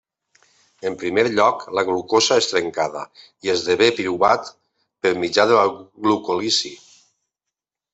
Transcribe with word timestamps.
En 0.89 0.95
primer 1.03 1.25
lloc, 1.35 1.65
la 1.79 1.83
glucosa 1.91 2.39
és 2.43 2.49
trencada 2.53 3.05
i 3.49 3.53
esdevé 3.55 3.93
piruvat 4.01 4.53
per 5.05 5.17
mitjà 5.25 5.49
de 5.53 5.63
la 5.65 5.71
glucòlisi. 6.11 6.79